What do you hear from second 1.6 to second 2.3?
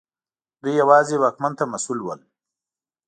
مسوول ول.